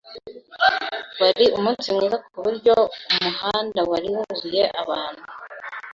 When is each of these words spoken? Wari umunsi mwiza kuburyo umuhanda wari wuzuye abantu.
Wari 1.21 1.45
umunsi 1.57 1.87
mwiza 1.95 2.17
kuburyo 2.27 2.75
umuhanda 3.15 3.79
wari 3.89 4.07
wuzuye 4.15 4.63
abantu. 4.81 5.23